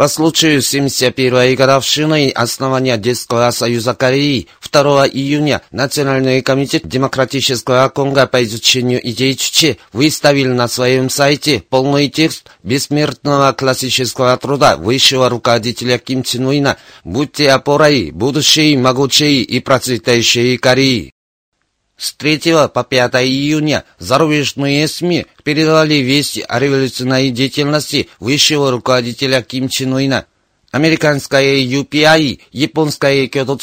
По 0.00 0.08
случаю 0.08 0.60
71-й 0.60 1.56
годовщины 1.56 2.30
основания 2.30 2.96
Детского 2.96 3.50
союза 3.50 3.92
Кореи 3.92 4.48
2 4.72 5.06
июня 5.08 5.60
Национальный 5.72 6.40
комитет 6.40 6.88
Демократического 6.88 7.86
Конго 7.90 8.26
по 8.26 8.42
изучению 8.42 9.06
идей 9.06 9.34
Чучи 9.34 9.76
выставил 9.92 10.54
на 10.54 10.68
своем 10.68 11.10
сайте 11.10 11.62
полный 11.68 12.08
текст 12.08 12.48
бессмертного 12.62 13.52
классического 13.52 14.38
труда 14.38 14.78
высшего 14.78 15.28
руководителя 15.28 15.98
Ким 15.98 16.22
Чен 16.22 16.46
Уина 16.46 16.78
«Будьте 17.04 17.50
опорой 17.50 18.10
будущей, 18.10 18.78
могучей 18.78 19.42
и 19.42 19.60
процветающей 19.60 20.56
Кореи». 20.56 21.12
С 22.00 22.14
3 22.14 22.66
по 22.72 22.82
5 22.82 23.14
июня 23.16 23.84
зарубежные 23.98 24.88
СМИ 24.88 25.26
передавали 25.44 25.96
вести 25.96 26.40
о 26.40 26.58
революционной 26.58 27.28
деятельности 27.28 28.08
высшего 28.18 28.70
руководителя 28.70 29.42
Ким 29.42 29.68
Чен 29.68 29.92
Уина. 29.92 30.24
Американская 30.72 31.64
UPI, 31.64 32.42
японская 32.52 33.26
Кёто 33.26 33.58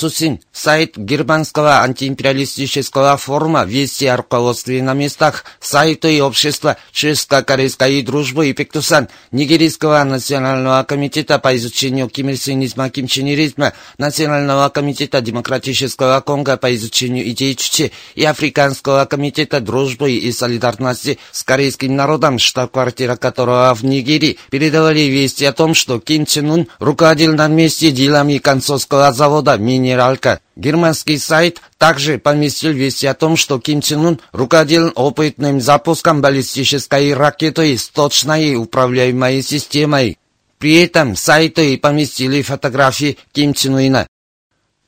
сайт 0.52 0.98
германского 0.98 1.82
антиимпериалистического 1.82 3.16
форума 3.16 3.64
«Вести 3.64 4.08
о 4.08 4.18
руководстве 4.18 4.84
на 4.84 4.94
местах», 4.94 5.46
сайты 5.62 6.22
общества 6.22 6.76
чешско-корейской 6.92 8.02
дружбы 8.02 8.50
и 8.50 8.54
Пектусан, 8.54 9.08
Нигерийского 9.32 10.04
национального 10.04 10.84
комитета 10.84 11.40
по 11.40 11.56
изучению 11.56 12.10
кимирсинизма, 12.10 12.90
кимченеризма, 12.90 13.72
Национального 13.98 14.68
комитета 14.68 15.22
демократического 15.22 16.20
Конго 16.20 16.58
по 16.58 16.76
изучению 16.76 17.30
идей 17.30 17.56
Чучи 17.56 17.94
и 18.16 18.26
Африканского 18.26 19.06
комитета 19.06 19.62
дружбы 19.62 20.12
и 20.12 20.30
солидарности 20.34 21.20
с 21.32 21.44
корейским 21.44 21.96
народом, 21.96 22.38
штаб-квартира 22.38 23.16
которого 23.16 23.74
в 23.74 23.86
Нигерии, 23.86 24.38
передавали 24.50 25.02
вести 25.02 25.46
о 25.46 25.54
том, 25.54 25.74
что 25.74 26.02
Ким 26.02 26.26
Чен 26.26 26.52
Ун 26.52 26.68
руководил 26.98 27.36
на 27.36 27.48
месте 27.48 27.92
делами 27.92 28.40
концовского 28.40 29.14
завода 29.14 29.56
«Минералка». 29.56 30.40
Германский 30.56 31.20
сайт 31.20 31.62
также 31.78 32.18
поместил 32.18 32.72
вести 32.72 33.06
о 33.06 33.14
том, 33.14 33.38
что 33.38 33.60
Ким 33.60 33.82
Чен 33.82 34.04
Ун 34.04 34.20
руководил 34.32 34.92
опытным 34.96 35.62
запуском 35.62 36.22
баллистической 36.22 37.14
ракеты 37.14 37.78
с 37.78 37.88
точной 37.90 38.56
управляемой 38.56 39.44
системой. 39.44 40.18
При 40.58 40.82
этом 40.82 41.16
сайты 41.16 41.78
поместили 41.78 42.42
фотографии 42.42 43.20
Ким 43.32 43.54
Чен 43.54 43.76
Уина. 43.76 44.08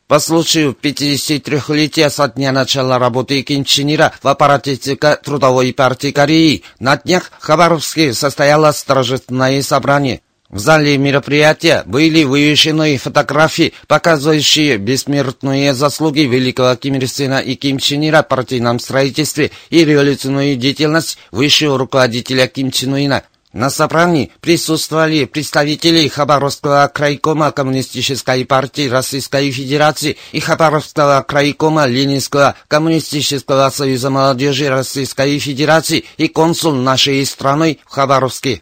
По 0.08 0.18
случаю 0.18 0.76
53-летия 0.82 2.10
со 2.10 2.28
дня 2.28 2.52
начала 2.52 2.98
работы 2.98 3.44
Ким 3.44 3.64
Чен 3.66 4.10
в 4.24 4.28
аппарате 4.28 4.78
ЦК 4.78 5.22
Трудовой 5.24 5.76
партии 5.76 6.10
Кореи 6.12 6.64
на 6.80 6.98
днях 6.98 7.30
в 7.40 7.44
Хабаровске 7.44 8.16
состоялось 8.16 8.82
торжественное 8.82 9.62
собрание. 9.62 10.22
В 10.50 10.58
зале 10.58 10.98
мероприятия 10.98 11.84
были 11.86 12.24
вывешены 12.24 12.98
фотографии, 12.98 13.74
показывающие 13.88 14.78
бессмертные 14.78 15.76
заслуги 15.76 16.22
великого 16.22 16.76
Ким 16.76 16.96
Ир 16.96 17.08
Сена 17.08 17.40
и 17.40 17.54
Ким 17.54 17.78
Чен 17.78 18.08
Ира 18.08 18.24
в 18.24 18.28
партийном 18.30 18.80
строительстве 18.80 19.52
и 19.70 19.86
революционную 19.86 20.56
деятельность 20.56 21.20
высшего 21.32 21.78
руководителя 21.78 22.48
Ким 22.48 22.72
Чен 22.72 22.94
Уина. 22.94 23.24
На 23.54 23.70
собрании 23.70 24.32
присутствовали 24.42 25.26
представители 25.26 26.08
Хабаровского 26.08 26.90
крайкома 26.92 27.52
Коммунистической 27.52 28.44
партии 28.46 28.90
Российской 28.90 29.52
Федерации 29.52 30.18
и 30.32 30.40
Хабаровского 30.40 31.24
крайкома 31.28 31.86
Ленинского 31.86 32.56
Коммунистического 32.68 33.70
союза 33.70 34.10
молодежи 34.10 34.68
Российской 34.68 35.38
Федерации 35.38 36.06
и 36.18 36.28
консул 36.28 36.74
нашей 36.74 37.24
страны 37.26 37.78
в 37.86 37.92
Хабаровске. 37.92 38.62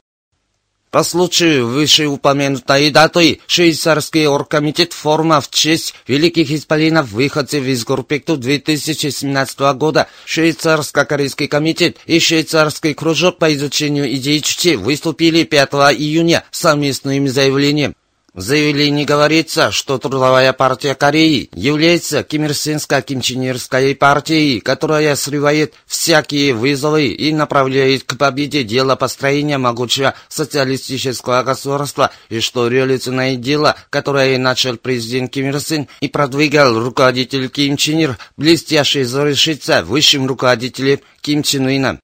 По 0.97 1.03
случаю 1.03 1.67
вышеупомянутой 1.67 2.89
даты 2.89 3.39
швейцарский 3.45 4.25
оргкомитет 4.25 4.93
форума 4.93 5.41
в 5.41 5.51
честь 5.51 5.93
великих 6.07 6.49
исполинов 6.49 7.11
выходцев 7.11 7.63
из 7.65 7.85
Гурпекту 7.85 8.35
2017 8.35 9.59
года, 9.75 10.07
швейцарско-корейский 10.25 11.47
комитет 11.47 11.97
и 12.07 12.19
швейцарский 12.19 12.95
кружок 12.95 13.37
по 13.37 13.53
изучению 13.53 14.11
идей 14.15 14.41
Чучи 14.41 14.75
выступили 14.75 15.43
5 15.43 15.69
июня 15.99 16.43
совместным 16.49 17.27
заявлением. 17.27 17.93
В 18.37 18.41
заявлении 18.41 19.03
говорится, 19.03 19.71
что 19.71 19.97
Трудовая 19.97 20.53
партия 20.53 20.93
Кореи 20.93 21.49
является 21.55 22.19
кимирсинско-кимченерской 22.19 23.95
партией, 23.95 24.59
которая 24.59 25.15
срывает 25.15 25.73
всякие 25.87 26.53
вызовы 26.53 27.07
и 27.07 27.33
направляет 27.33 28.03
к 28.03 28.15
победе 28.15 28.63
дело 28.63 28.95
построения 28.95 29.57
могучего 29.57 30.13
социалистического 30.29 31.41
государства, 31.41 32.11
и 32.29 32.39
что 32.39 32.67
революционное 32.67 33.37
дело, 33.37 33.75
которое 33.89 34.37
начал 34.37 34.77
президент 34.77 35.31
Ким 35.31 35.47
Ир 35.47 35.59
Сен 35.59 35.87
и 35.99 36.07
продвигал 36.07 36.79
руководитель 36.79 37.49
Ким 37.49 37.75
Чен 37.75 37.97
Ир, 37.97 38.17
блестяще 38.37 39.03
завершится 39.03 39.81
высшим 39.81 40.27
руководителем 40.27 40.99
Ким 41.21 41.41
Чен 41.41 41.65
Уином. 41.65 41.99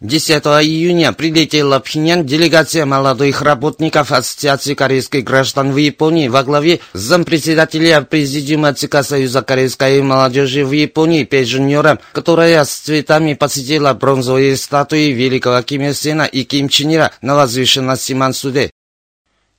10 0.00 0.44
июня 0.62 1.12
прилетела 1.12 1.80
в 1.80 1.82
Пхеньян 1.82 2.24
делегация 2.24 2.86
молодых 2.86 3.42
работников 3.42 4.12
Ассоциации 4.12 4.74
корейских 4.74 5.24
граждан 5.24 5.72
в 5.72 5.76
Японии 5.76 6.28
во 6.28 6.44
главе 6.44 6.78
с 6.92 7.00
зампредседателя 7.00 8.02
Президиума 8.02 8.74
ЦК 8.74 9.02
Союза 9.02 9.42
корейской 9.42 10.00
молодежи 10.00 10.64
в 10.64 10.70
Японии 10.70 11.24
Пейджуньора, 11.24 11.98
которая 12.12 12.64
с 12.64 12.70
цветами 12.70 13.34
посетила 13.34 13.92
бронзовые 13.92 14.56
статуи 14.56 15.10
великого 15.10 15.62
Ким 15.62 15.92
Сена 15.92 16.26
и 16.26 16.44
Ким 16.44 16.68
Чен 16.68 17.10
на 17.20 17.34
возвышенности 17.34 18.12
Мансуде. 18.12 18.70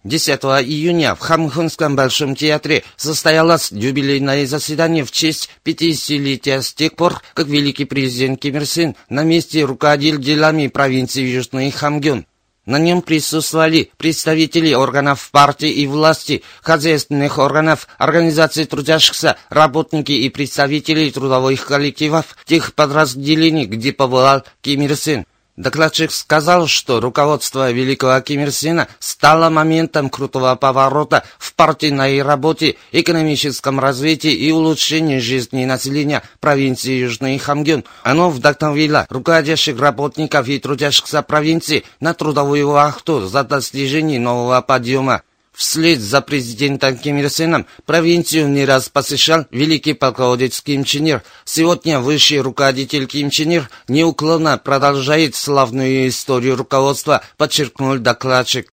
10 0.10 0.40
июня 0.66 1.14
в 1.14 1.20
Хамхунском 1.20 1.96
Большом 1.96 2.36
театре 2.36 2.84
состоялось 2.98 3.72
юбилейное 3.72 4.48
заседание 4.48 5.06
в 5.06 5.12
честь 5.12 5.52
50-летия 5.64 6.64
с 6.64 6.74
тех 6.74 6.96
пор, 6.96 7.22
как 7.36 7.46
великий 7.46 7.86
президент 7.86 8.42
Ким 8.42 8.56
Ир 8.56 8.66
Сен 8.66 8.96
на 9.10 9.24
месте 9.24 9.64
руководил 9.64 10.18
делами 10.18 10.66
провинции 10.66 11.22
Южный 11.22 11.70
Хамгюн. 11.70 12.26
На 12.66 12.80
нем 12.80 13.04
присутствовали 13.04 13.92
представители 13.98 14.74
органов 14.74 15.30
партии 15.32 15.70
и 15.70 15.86
власти, 15.86 16.42
хозяйственных 16.64 17.38
органов, 17.38 17.88
организаций 18.00 18.66
трудящихся, 18.66 19.38
работники 19.50 20.12
и 20.12 20.30
представители 20.30 21.12
трудовых 21.12 21.64
коллективов 21.68 22.36
тех 22.46 22.74
подразделений, 22.74 23.66
где 23.66 23.94
побывал 23.94 24.44
Ким 24.62 24.82
Ир 24.82 24.96
Сен. 24.96 25.26
Докладчик 25.60 26.10
сказал, 26.14 26.68
что 26.68 27.02
руководство 27.02 27.70
великого 27.70 28.22
Ким 28.22 28.44
Ир 28.44 28.52
Сена 28.54 28.88
стало 29.00 29.50
моментом 29.50 30.10
крутого 30.10 30.56
поворота 30.56 31.26
в 31.38 31.54
партийной 31.54 32.22
работе, 32.22 32.78
экономическом 32.94 33.78
развитии 33.78 34.32
и 34.32 34.54
улучшении 34.54 35.20
жизни 35.20 35.66
населения 35.66 36.24
провинции 36.40 36.94
Южный 36.94 37.38
Хамгюн. 37.38 37.84
Оно 38.04 38.30
вдохновило 38.30 39.06
руководящих 39.10 39.78
работников 39.78 40.48
и 40.48 40.60
трудящихся 40.60 41.22
провинции 41.24 41.84
на 42.00 42.14
трудовую 42.14 42.70
вахту 42.70 43.28
за 43.28 43.44
достижение 43.44 44.18
нового 44.18 44.62
подъема. 44.62 45.24
Вслед 45.60 46.00
за 46.00 46.22
президентом 46.22 46.98
Ким 46.98 47.18
Ир 47.18 47.30
Сеном 47.30 47.66
провинцию 47.86 48.48
не 48.48 48.64
раз 48.64 48.88
посещал 48.88 49.46
великий 49.52 49.92
полководец 49.92 50.62
Ким 50.62 50.86
Чен 50.86 51.06
Ир. 51.08 51.24
Сегодня 51.44 52.00
высший 52.00 52.40
руководитель 52.40 53.08
Ким 53.08 53.30
Чен 53.30 53.52
Ир 53.52 53.70
неуклонно 53.90 54.58
продолжает 54.58 55.36
славную 55.36 56.08
историю 56.08 56.56
руководства, 56.56 57.24
подчеркнул 57.36 57.98
докладчик. 57.98 58.72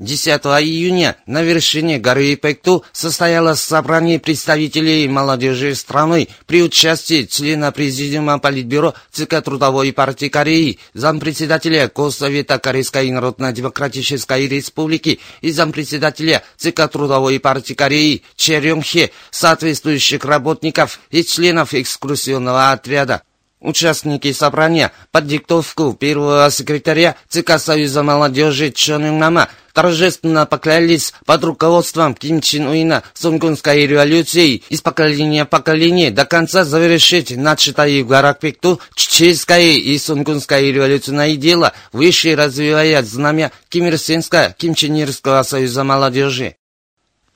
10 0.00 0.28
июня 0.62 1.16
на 1.26 1.42
вершине 1.42 1.98
горы 1.98 2.36
Пекту 2.36 2.84
состоялось 2.92 3.60
собрание 3.60 4.20
представителей 4.20 5.08
молодежи 5.08 5.74
страны 5.74 6.28
при 6.46 6.62
участии 6.62 7.24
члена 7.24 7.72
Президиума 7.72 8.38
Политбюро 8.38 8.94
ЦК 9.10 9.42
Трудовой 9.42 9.92
партии 9.92 10.28
Кореи, 10.28 10.78
зампредседателя 10.94 11.90
Госсовета 11.92 12.60
Корейской 12.60 13.10
Народно-Демократической 13.10 14.46
Республики 14.46 15.18
и 15.40 15.50
зампредседателя 15.50 16.44
ЦК 16.56 16.88
Трудовой 16.88 17.40
партии 17.40 17.74
Кореи 17.74 18.22
Че 18.36 18.60
Рёнхе, 18.60 19.10
соответствующих 19.32 20.24
работников 20.24 21.00
и 21.10 21.24
членов 21.24 21.74
экскурсионного 21.74 22.70
отряда. 22.70 23.22
Участники 23.60 24.32
собрания 24.32 24.92
под 25.10 25.26
диктовку 25.26 25.92
первого 25.92 26.48
секретаря 26.52 27.16
ЦК 27.28 27.58
Союза 27.58 28.04
молодежи 28.04 28.70
Чон 28.70 29.18
Нама 29.18 29.48
торжественно 29.78 30.44
поклялись 30.44 31.14
под 31.24 31.44
руководством 31.44 32.16
Ким 32.16 32.40
Чен 32.40 32.66
Уина 32.66 33.04
Сунгунской 33.14 33.86
революцией 33.86 34.64
из 34.70 34.80
поколения 34.80 35.44
в 35.44 35.48
поколение 35.48 36.10
до 36.10 36.24
конца 36.24 36.64
завершить 36.64 37.36
начатое 37.36 38.02
в 38.02 38.08
горах 38.08 38.40
Пекту 38.40 38.80
чеченское 38.96 39.74
и 39.74 39.96
сунгунское 39.96 40.72
революционное 40.72 41.36
дело, 41.36 41.74
выше 41.92 42.34
развивая 42.34 43.04
знамя 43.04 43.52
Ким 43.68 43.86
Ир 43.86 43.98
Сенского 43.98 44.52
Ким 44.58 44.74
Чен 44.74 44.96
Ирского 44.96 45.44
союза 45.44 45.84
молодежи. 45.84 46.56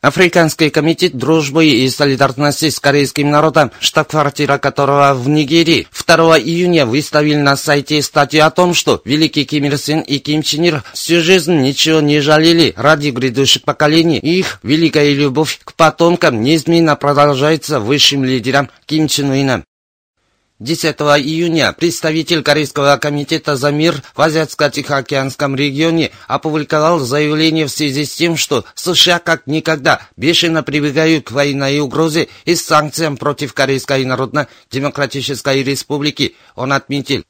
Африканский 0.02 0.68
комитет 0.70 1.16
дружбы 1.16 1.64
и 1.64 1.88
солидарности 1.88 2.70
с 2.70 2.80
корейским 2.80 3.30
народом, 3.30 3.70
штаб-квартира 3.78 4.58
которого 4.58 5.14
в 5.14 5.28
Нигерии, 5.28 5.86
2 5.96 6.40
июня 6.40 6.86
выставил 6.86 7.38
на 7.38 7.56
сайте 7.56 8.02
статью 8.02 8.44
о 8.44 8.50
том, 8.50 8.74
что 8.74 9.00
великий 9.04 9.44
Ким 9.44 9.66
Ир 9.66 9.78
Сен 9.78 10.00
и 10.00 10.18
Ким 10.18 10.42
Чен 10.42 10.64
Ир 10.64 10.82
всю 10.92 11.20
жизнь 11.20 11.54
ничего 11.54 12.00
не 12.00 12.18
жалели 12.18 12.74
ради 12.76 13.10
грядущих 13.10 13.62
поколений, 13.62 14.18
их 14.18 14.58
великая 14.64 15.14
любовь 15.14 15.60
к 15.62 15.74
потомкам 15.74 16.42
неизменно 16.42 16.96
продолжается 16.96 17.78
высшим 17.78 18.24
лидером 18.24 18.70
Ким 18.86 19.06
Чен 19.06 19.30
Ыном. 19.30 19.64
10 20.62 20.94
июня 21.18 21.72
представитель 21.72 22.44
Корейского 22.44 22.96
комитета 22.96 23.56
за 23.56 23.72
мир 23.72 24.00
в 24.14 24.20
Азиатско-Тихоокеанском 24.20 25.56
регионе 25.56 26.12
опубликовал 26.28 27.00
заявление 27.00 27.66
в 27.66 27.70
связи 27.70 28.04
с 28.04 28.14
тем, 28.14 28.36
что 28.36 28.64
США 28.76 29.18
как 29.18 29.48
никогда 29.48 30.02
бешено 30.16 30.62
прибегают 30.62 31.24
к 31.26 31.32
военной 31.32 31.80
угрозе 31.80 32.28
и 32.44 32.54
санкциям 32.54 33.16
против 33.16 33.54
Корейской 33.54 34.04
Народно-Демократической 34.04 35.64
Республики. 35.64 36.36
Он 36.54 36.72
отметил, 36.72 37.24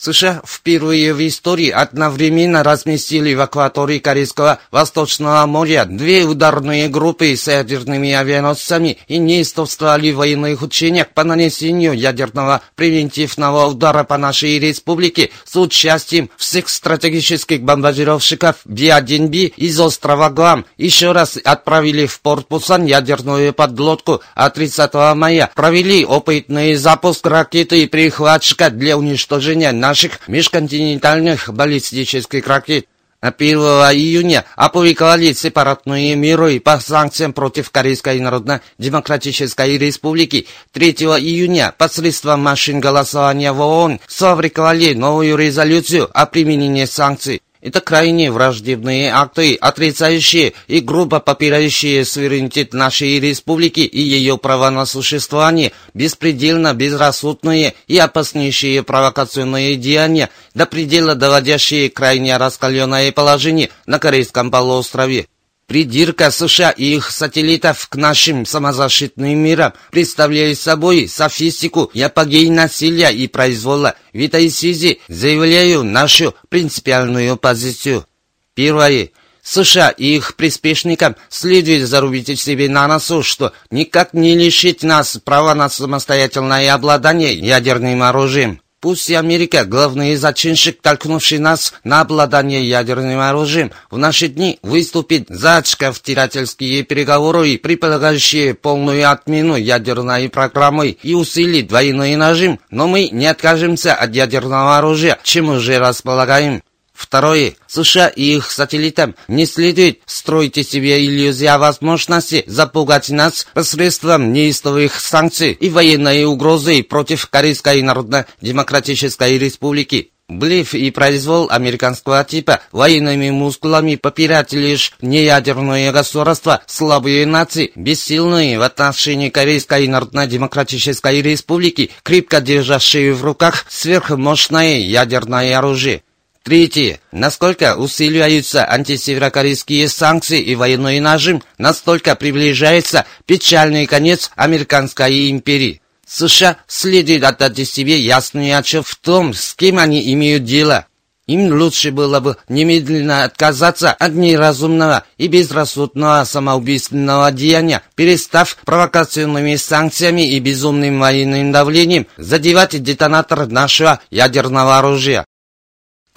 США 0.00 0.42
впервые 0.46 1.12
в 1.12 1.26
истории 1.26 1.70
одновременно 1.70 2.62
разместили 2.62 3.34
в 3.34 3.40
акватории 3.40 3.98
Корейского 3.98 4.60
Восточного 4.70 5.44
моря 5.46 5.86
две 5.86 6.22
ударные 6.22 6.88
группы 6.88 7.34
с 7.34 7.48
ядерными 7.48 8.12
авианосцами 8.12 8.98
и 9.08 9.18
неистовствовали 9.18 10.12
в 10.12 10.18
военных 10.18 10.62
учениях 10.62 11.08
по 11.08 11.24
нанесению 11.24 11.94
ядерного 11.94 12.62
превентивного 12.76 13.66
удара 13.66 14.04
по 14.04 14.16
нашей 14.18 14.60
республике 14.60 15.30
с 15.44 15.56
участием 15.56 16.30
всех 16.36 16.68
стратегических 16.68 17.62
бомбардировщиков 17.62 18.58
Би-1Би 18.66 19.46
из 19.56 19.80
острова 19.80 20.30
Гуам. 20.30 20.64
Еще 20.76 21.10
раз 21.10 21.36
отправили 21.42 22.06
в 22.06 22.20
порт 22.20 22.46
Пусан 22.46 22.84
ядерную 22.84 23.52
подлодку, 23.52 24.20
а 24.36 24.48
30 24.50 24.94
мая 25.16 25.50
провели 25.56 26.04
опытный 26.04 26.76
запуск 26.76 27.26
ракеты 27.26 27.82
и 27.82 27.88
перехватчика 27.88 28.70
для 28.70 28.96
уничтожения 28.96 29.72
наших 29.88 30.28
межконтинентальных 30.28 31.50
баллистических 31.52 32.46
ракет. 32.46 32.84
1 33.20 33.58
июня 33.58 34.44
опубликовали 34.54 35.32
сепаратные 35.32 36.14
меры 36.14 36.60
по 36.60 36.78
санкциям 36.78 37.32
против 37.32 37.70
Корейской 37.70 38.20
Народно-Демократической 38.20 39.78
Республики. 39.78 40.46
3 40.72 40.90
июня 40.92 41.74
посредством 41.76 42.40
машин 42.42 42.80
голосования 42.80 43.52
в 43.52 43.60
ООН 43.60 44.00
сфабриковали 44.06 44.92
новую 44.92 45.36
резолюцию 45.38 46.08
о 46.12 46.26
применении 46.26 46.84
санкций. 46.84 47.40
Это 47.60 47.80
крайне 47.80 48.30
враждебные 48.30 49.10
акты, 49.12 49.56
отрицающие 49.56 50.52
и 50.68 50.80
грубо 50.80 51.18
попирающие 51.18 52.04
суверенитет 52.04 52.72
нашей 52.72 53.18
республики 53.18 53.80
и 53.80 54.00
ее 54.00 54.38
права 54.38 54.70
на 54.70 54.86
существование, 54.86 55.72
беспредельно 55.92 56.72
безрассудные 56.74 57.74
и 57.88 57.98
опаснейшие 57.98 58.84
провокационные 58.84 59.76
деяния, 59.76 60.30
до 60.54 60.66
предела 60.66 61.14
доводящие 61.16 61.90
крайне 61.90 62.36
раскаленное 62.36 63.10
положение 63.10 63.70
на 63.86 63.98
Корейском 63.98 64.50
полуострове. 64.50 65.26
Придирка 65.68 66.30
США 66.30 66.70
и 66.70 66.94
их 66.94 67.10
сателлитов 67.10 67.88
к 67.88 67.96
нашим 67.96 68.46
самозащитным 68.46 69.38
мирам 69.38 69.74
представляет 69.90 70.58
собой 70.58 71.06
софистику 71.08 71.90
и 71.92 72.00
апогей 72.00 72.48
насилия 72.48 73.10
и 73.10 73.28
произвола. 73.28 73.94
В 74.14 74.18
этой 74.18 74.50
связи 74.50 75.02
заявляю 75.08 75.84
нашу 75.84 76.34
принципиальную 76.48 77.36
позицию. 77.36 78.06
Первое. 78.54 79.10
США 79.42 79.90
и 79.90 80.16
их 80.16 80.36
приспешникам 80.36 81.16
следует 81.28 81.86
зарубить 81.86 82.40
себе 82.40 82.70
на 82.70 82.88
носу, 82.88 83.22
что 83.22 83.52
никак 83.70 84.14
не 84.14 84.34
лишить 84.36 84.82
нас 84.82 85.18
права 85.22 85.54
на 85.54 85.68
самостоятельное 85.68 86.72
обладание 86.72 87.34
ядерным 87.34 88.02
оружием. 88.02 88.62
Пусть 88.80 89.10
и 89.10 89.14
Америка, 89.14 89.64
главный 89.64 90.14
зачинщик, 90.14 90.80
толкнувший 90.80 91.40
нас 91.40 91.74
на 91.82 92.00
обладание 92.00 92.62
ядерным 92.68 93.18
оружием, 93.18 93.72
в 93.90 93.98
наши 93.98 94.28
дни 94.28 94.60
выступит 94.62 95.26
за 95.28 95.60
втирательские 95.64 96.84
переговоры, 96.84 97.58
предполагающие 97.58 98.54
полную 98.54 99.10
отмену 99.10 99.56
ядерной 99.56 100.28
программы 100.28 100.96
и 101.02 101.12
усилит 101.14 101.72
военный 101.72 102.14
нажим, 102.14 102.60
но 102.70 102.86
мы 102.86 103.08
не 103.08 103.26
откажемся 103.26 103.94
от 103.94 104.14
ядерного 104.14 104.78
оружия, 104.78 105.18
чем 105.24 105.48
уже 105.48 105.78
располагаем. 105.78 106.62
Второе. 106.98 107.54
США 107.68 108.08
и 108.08 108.34
их 108.34 108.50
сателлитам 108.50 109.14
не 109.28 109.46
следует 109.46 110.00
строить 110.04 110.56
себе 110.68 111.06
иллюзии 111.06 111.46
о 111.46 111.56
возможности 111.56 112.42
запугать 112.48 113.08
нас 113.08 113.46
посредством 113.54 114.32
неистовых 114.32 114.98
санкций 114.98 115.52
и 115.52 115.70
военной 115.70 116.24
угрозы 116.24 116.82
против 116.82 117.28
Корейской 117.28 117.82
Народно-Демократической 117.82 119.38
Республики. 119.38 120.10
Блеф 120.28 120.74
и 120.74 120.90
произвол 120.90 121.48
американского 121.48 122.24
типа 122.24 122.62
военными 122.72 123.30
мускулами 123.30 123.94
попирать 123.94 124.52
лишь 124.52 124.92
неядерное 125.00 125.92
государство, 125.92 126.62
слабые 126.66 127.26
нации, 127.26 127.70
бессильные 127.76 128.58
в 128.58 128.62
отношении 128.62 129.30
Корейской 129.30 129.86
Народно-Демократической 129.86 131.22
Республики, 131.22 131.92
крепко 132.02 132.40
держащие 132.40 133.14
в 133.14 133.22
руках 133.22 133.66
сверхмощное 133.68 134.80
ядерное 134.80 135.56
оружие. 135.56 136.02
Третье. 136.48 136.98
Насколько 137.12 137.76
усиливаются 137.76 138.66
антисеверокорейские 138.66 139.86
санкции 139.86 140.40
и 140.40 140.54
военной 140.54 140.98
нажим, 140.98 141.42
настолько 141.58 142.14
приближается 142.14 143.04
печальный 143.26 143.84
конец 143.84 144.30
американской 144.34 145.28
империи. 145.30 145.82
США 146.06 146.56
следует 146.66 147.24
отдать 147.24 147.68
себе 147.68 148.00
ясный 148.00 148.56
отчет 148.56 148.86
в 148.86 148.96
том, 148.96 149.34
с 149.34 149.52
кем 149.52 149.78
они 149.78 150.10
имеют 150.14 150.44
дело. 150.44 150.86
Им 151.26 151.52
лучше 151.52 151.90
было 151.90 152.18
бы 152.18 152.38
немедленно 152.48 153.24
отказаться 153.24 153.92
от 153.92 154.14
неразумного 154.14 155.04
и 155.18 155.26
безрассудного 155.26 156.24
самоубийственного 156.24 157.30
деяния, 157.30 157.82
перестав 157.94 158.56
провокационными 158.64 159.56
санкциями 159.56 160.26
и 160.26 160.40
безумным 160.40 160.98
военным 160.98 161.52
давлением 161.52 162.06
задевать 162.16 162.82
детонатор 162.82 163.48
нашего 163.48 164.00
ядерного 164.08 164.78
оружия. 164.78 165.26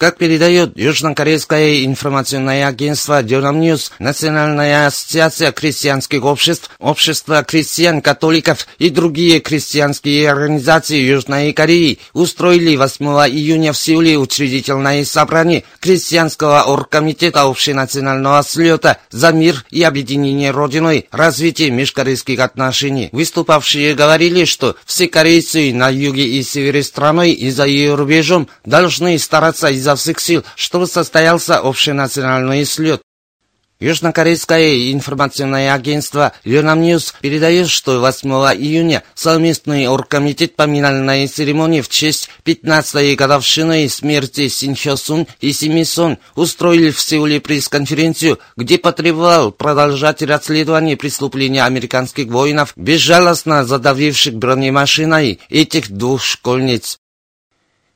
Как 0.02 0.16
передает 0.16 0.76
южнокорейское 0.76 1.84
информационное 1.84 2.66
агентство 2.66 3.22
Ёнхап 3.22 3.60
Ньюс, 3.60 3.92
Национальная 4.00 4.88
ассоциация 4.88 5.52
крестьянских 5.52 6.24
обществ, 6.24 6.72
Общество 6.80 7.44
крестьян-католиков 7.44 8.66
и 8.80 8.90
другие 8.90 9.38
крестьянские 9.38 10.28
организации 10.28 10.96
Южной 10.96 11.52
Кореи 11.52 12.00
устроили 12.12 12.74
8 12.74 13.06
июня 13.30 13.72
в 13.72 13.78
Сеуле 13.78 14.18
учредительное 14.18 15.04
собрание 15.04 15.62
Крестьянского 15.78 16.64
оргкомитета 16.64 17.42
общенационального 17.42 18.42
слета 18.42 18.98
за 19.12 19.30
мир 19.30 19.64
и 19.70 19.84
объединение 19.84 20.50
Родины, 20.50 21.06
развитие 21.12 21.70
межкорейских 21.70 22.40
отношений. 22.40 23.08
Выступавшие 23.12 23.94
говорили, 23.94 24.44
что 24.44 24.74
все 24.84 25.06
корейцы 25.06 25.72
на 25.72 25.88
юге 25.88 26.26
и 26.26 26.42
севере 26.42 26.82
страны 26.82 27.30
и 27.30 27.48
за 27.52 27.66
ее 27.66 27.94
рубежом 27.94 28.48
должны 28.64 29.16
стараться 29.20 29.68
из-за 29.68 29.91
изо 29.92 29.96
всех 29.96 30.20
сил, 30.20 30.44
чтобы 30.56 30.86
состоялся 30.86 31.58
общенациональный 31.58 32.64
слет. 32.64 33.02
Южнокорейское 33.80 34.92
информационное 34.92 35.74
агентство 35.74 36.32
Ёнхап 36.44 36.82
Ньюс 36.82 37.14
передает, 37.20 37.68
что 37.68 38.00
8 38.00 38.30
июня 38.56 39.02
совместный 39.16 39.88
оргкомитет 39.88 40.54
поминальной 40.54 41.26
церемонии 41.26 41.80
в 41.80 41.88
честь 41.88 42.30
15-й 42.44 43.16
годовщины 43.16 43.88
смерти 43.88 44.46
Син 44.46 44.76
Хё 44.76 44.94
Сун 44.94 45.26
и 45.40 45.52
Сим 45.52 45.70
Ми 45.70 45.82
Сон 45.82 46.18
устроили 46.36 46.92
в 46.92 47.00
Сеуле 47.00 47.40
пресс-конференцию, 47.40 48.38
где 48.56 48.78
потребовал 48.78 49.50
продолжать 49.50 50.22
расследование 50.22 50.96
преступления 50.96 51.64
американских 51.64 52.28
воинов, 52.28 52.74
безжалостно 52.76 53.64
задавивших 53.64 54.34
бронемашиной 54.34 55.40
этих 55.50 55.90
двух 55.90 56.22
школьниц. 56.22 57.01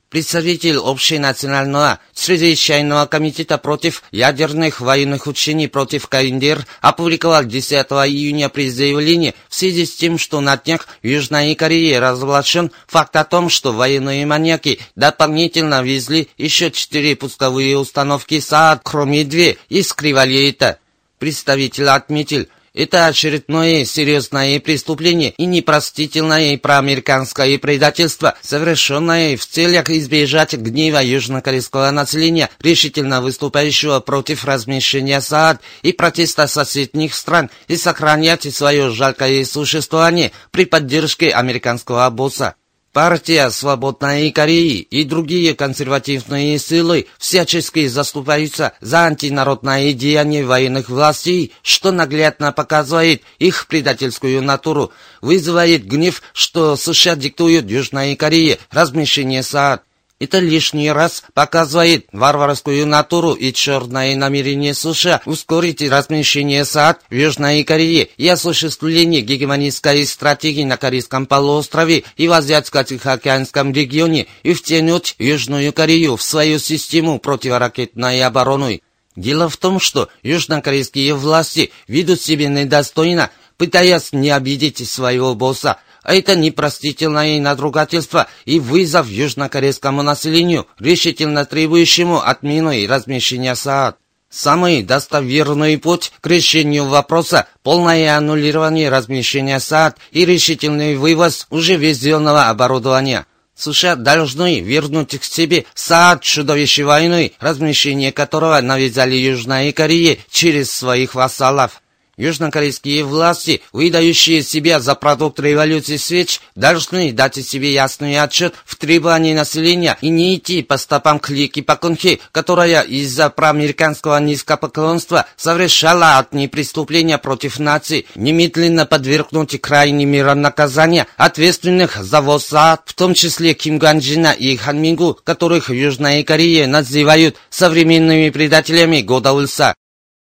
Представитель 0.09 0.77
Общенационального 0.77 1.99
чрезвычайного 2.13 3.07
комитета 3.07 3.57
против 3.57 4.03
ядерных 4.11 4.79
военных 4.79 5.27
учений 5.27 5.67
против 5.67 6.07
КНДР 6.07 6.65
опубликовал 6.79 7.43
10 7.43 7.73
июня 7.73 8.47
заявление 8.47 9.35
в 9.49 9.55
связи 9.55 9.85
с 9.85 9.97
тем, 9.97 10.17
что 10.17 10.39
на 10.39 10.55
днях 10.55 10.87
в 11.03 11.05
Южной 11.05 11.53
Корее 11.55 11.99
разоблачен 11.99 12.71
факт 12.87 13.17
о 13.17 13.25
том, 13.25 13.49
что 13.49 13.73
военные 13.73 14.25
маньяки 14.25 14.79
дополнительно 14.95 15.83
ввезли 15.83 16.29
еще 16.37 16.71
четыре 16.71 17.17
пусковые 17.17 17.77
установки 17.77 18.39
СААД, 18.39 18.79
кроме 18.83 19.25
две, 19.25 19.57
и 19.67 19.83
скрывали 19.83 20.49
это. 20.49 20.79
Представитель 21.19 21.89
отметил, 21.89 22.45
это 22.77 23.07
очередное 23.07 23.85
серьезное 23.85 24.59
преступление 24.59 25.31
и 25.31 25.45
непростительное 25.45 26.57
проамериканское 26.57 27.57
предательство, 27.57 28.35
совершенное 28.41 29.35
в 29.35 29.45
целях 29.45 29.89
избежать 29.89 30.53
гнева 30.53 30.99
южнокорейского 30.99 31.89
населения, 31.89 32.49
решительно 32.61 33.21
выступающего 33.21 33.99
против 33.99 34.45
размещения 34.45 35.19
СААД 35.19 35.59
и 35.81 35.91
протеста 35.91 36.47
соседних 36.47 37.15
стран, 37.15 37.49
и 37.67 37.75
сохранять 37.75 38.53
свое 38.53 38.91
жалкое 38.91 39.43
существование 39.43 40.31
при 40.51 40.65
поддержке 40.65 41.31
американского 41.31 42.07
босса. 42.11 42.55
Партия 42.97 43.51
«Свободной 43.51 44.31
Кореи» 44.31 44.79
и 44.79 45.03
другие 45.03 45.53
консервативные 45.53 46.57
силы 46.57 47.05
всячески 47.19 47.85
заступаются 47.85 48.73
за 48.81 49.01
антинародное 49.05 49.93
деяние 49.93 50.43
военных 50.43 50.89
властей, 50.89 51.53
что 51.61 51.91
наглядно 51.91 52.51
показывает 52.51 53.21
их 53.37 53.67
предательскую 53.67 54.41
натуру, 54.41 54.91
вызывает 55.21 55.85
гнев, 55.85 56.23
что 56.33 56.75
США 56.75 57.15
диктуют 57.15 57.69
Южной 57.69 58.15
Корее 58.15 58.57
размещение 58.71 59.43
СААД. 59.43 59.86
Это 60.19 60.39
лишний 60.39 60.91
раз 60.91 61.23
показывает 61.35 62.07
варварскую 62.11 62.87
натуру 62.87 63.33
и 63.33 63.53
черное 63.53 64.15
намерение 64.15 64.73
США 64.73 65.21
ускорить 65.25 65.83
размещение 65.83 66.65
САД 66.65 67.01
в 67.07 67.13
Южной 67.13 67.63
Корее 67.63 68.09
и 68.17 68.27
осуществление 68.27 69.21
гегемонистской 69.21 70.07
стратегии 70.07 70.63
на 70.63 70.77
Корейском 70.77 71.27
полуострове 71.27 72.03
и 72.15 72.27
в 72.27 72.31
Азиатско-Тихоокеанском 72.31 73.71
регионе 73.71 74.25
и 74.41 74.53
втянуть 74.53 75.13
Южную 75.19 75.71
Корею 75.71 76.17
в 76.17 76.23
свою 76.23 76.57
систему 76.57 77.19
противоракетной 77.19 78.23
обороны. 78.23 78.81
Дело 79.15 79.49
в 79.49 79.57
том, 79.57 79.79
что 79.79 80.09
южнокорейские 80.23 81.13
власти 81.13 81.71
ведут 81.87 82.21
себя 82.21 82.47
недостойно, 82.47 83.29
пытаясь 83.57 84.13
не 84.13 84.31
обидеть 84.31 84.87
своего 84.89 85.35
босса, 85.35 85.77
это 86.13 86.35
непростительное 86.35 87.39
надругательство 87.39 88.27
и 88.45 88.59
вызов 88.59 89.09
южнокорейскому 89.09 90.01
населению, 90.01 90.65
решительно 90.79 91.45
требующему 91.45 92.21
отмены 92.21 92.81
и 92.81 92.87
размещения 92.87 93.53
СААД. 93.53 93.97
Самый 94.29 94.83
достоверный 94.83 95.77
путь 95.77 96.11
к 96.21 96.27
решению 96.27 96.85
вопроса– 96.85 97.47
полное 97.63 98.17
аннулирование 98.17 98.89
размещения 98.89 99.59
СААД 99.59 99.97
и 100.11 100.25
решительный 100.25 100.95
вывоз 100.95 101.47
уже 101.49 101.75
ввезенного 101.75 102.49
оборудования. 102.49 103.25
США 103.55 103.95
должны 103.95 104.59
вернуть 104.61 105.17
к 105.19 105.23
себе 105.23 105.65
СААД 105.73 106.21
чудовище 106.21 106.83
войны, 106.83 107.33
размещение 107.39 108.11
которого 108.11 108.61
навязали 108.61 109.15
Южной 109.15 109.71
Корее 109.71 110.19
через 110.29 110.71
своих 110.71 111.15
вассалов. 111.15 111.81
Южнокорейские 112.17 113.03
власти, 113.03 113.61
выдающие 113.71 114.41
себя 114.41 114.79
за 114.79 114.95
продукт 114.95 115.39
революции 115.39 115.97
свеч, 115.97 116.41
должны 116.55 117.11
дать 117.11 117.35
себе 117.35 117.71
ясный 117.71 118.19
отчет 118.19 118.55
в 118.65 118.75
требовании 118.75 119.35
населения 119.35 119.97
и 120.01 120.09
не 120.09 120.35
идти 120.35 120.63
по 120.63 120.77
стопам 120.77 121.19
клики 121.19 121.61
Пакунхи, 121.61 122.19
которая 122.31 122.81
из-за 122.81 123.29
проамериканского 123.29 124.19
низкопоклонства 124.19 125.27
совершала 125.35 126.17
от 126.17 126.31
преступления 126.51 127.19
против 127.19 127.59
нации, 127.59 128.07
немедленно 128.15 128.87
подвергнуть 128.87 129.61
крайней 129.61 130.05
меры 130.05 130.33
наказания 130.33 131.05
ответственных 131.17 131.97
за 131.97 132.21
ВОСА, 132.21 132.79
в 132.83 132.93
том 132.95 133.13
числе 133.13 133.53
Ким 133.53 133.77
Ганджина 133.77 134.31
и 134.31 134.55
Хан 134.57 134.81
Мингу, 134.81 135.19
которых 135.23 135.69
в 135.69 135.73
Южной 135.73 136.23
Корее 136.23 136.65
называют 136.65 137.37
современными 137.51 138.31
предателями 138.31 139.01
года 139.01 139.33
Ульса. 139.33 139.75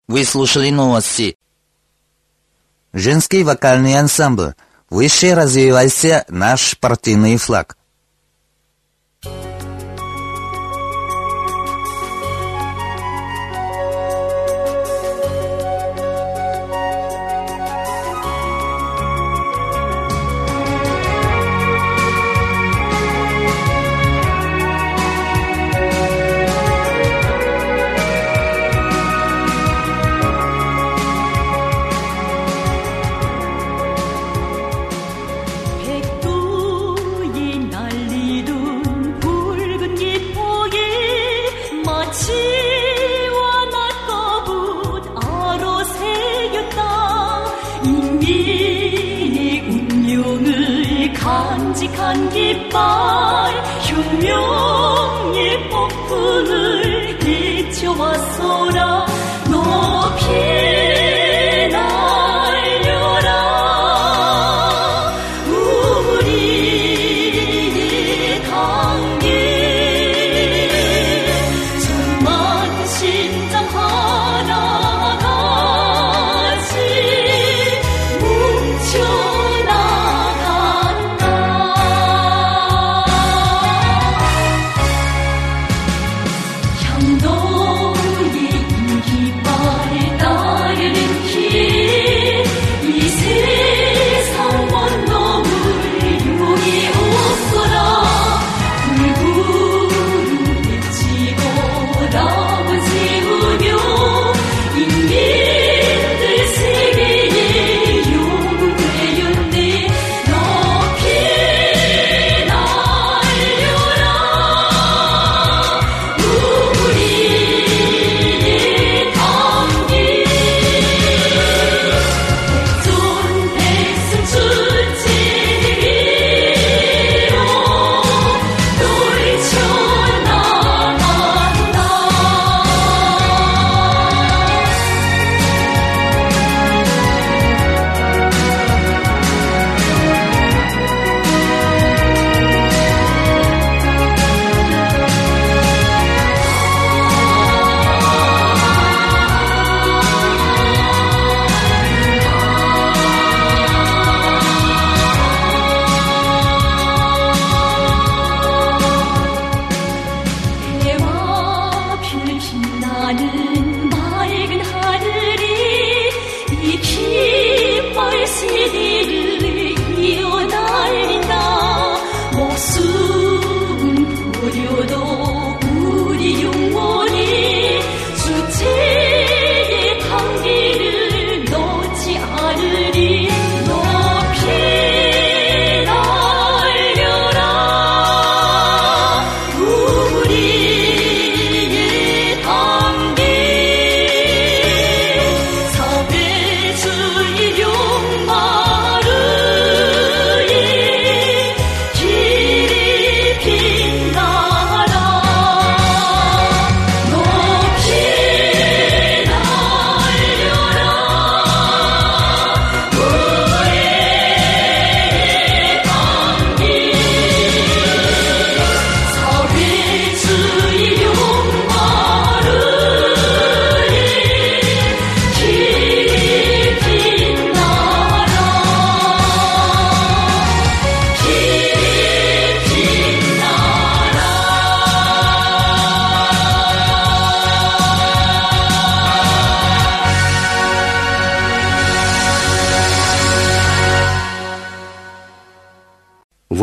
Вы 0.06 0.24
слушали 0.24 0.70
новости. 0.70 1.36
Женский 2.92 3.44
вокальный 3.44 3.98
ансамбль. 3.98 4.54
Выше 4.88 5.34
развивайся 5.34 6.24
наш 6.28 6.76
партийный 6.78 7.36
флаг. 7.36 7.76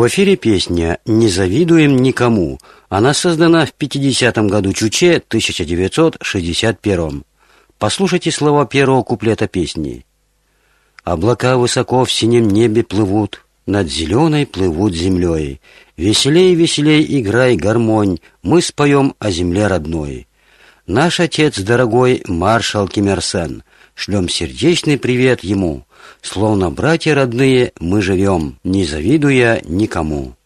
Эфире 0.08 0.36
песня 0.36 0.98
«Не 1.06 1.28
завидуем 1.28 1.96
никому». 1.96 2.58
Она 2.88 3.14
создана 3.14 3.64
в 3.64 3.72
50-м 3.78 4.48
году 4.48 4.72
Чуче 4.72 5.22
1961 5.28 7.24
Послушайте 7.78 8.32
слова 8.32 8.66
первого 8.66 9.02
куплета 9.02 9.46
песни. 9.46 10.04
«Облака 11.04 11.56
высоко 11.56 12.04
в 12.04 12.10
синем 12.10 12.48
небе 12.48 12.82
плывут, 12.82 13.44
над 13.66 13.88
зеленой 13.88 14.46
плывут 14.46 14.94
землей. 14.94 15.60
Веселей, 15.96 16.54
веселей 16.54 17.04
играй 17.20 17.56
гармонь, 17.56 18.18
мы 18.42 18.62
споем 18.62 19.14
о 19.18 19.30
земле 19.30 19.68
родной. 19.68 20.26
Наш 20.86 21.20
отец 21.20 21.58
дорогой, 21.60 22.22
маршал 22.26 22.88
Ким 22.88 23.08
Ир 23.08 23.22
Сен, 23.22 23.62
шлем 23.98 24.28
сердечный 24.28 24.96
привет 24.96 25.42
ему. 25.42 25.84
Словно 26.22 26.70
братья 26.70 27.14
родные 27.14 27.72
мы 27.80 28.00
живем, 28.00 28.58
не 28.62 28.84
завидуя 28.84 29.60
никому. 29.64 30.37